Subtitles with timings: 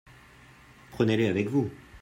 [0.89, 1.69] Prenez-les avec vous.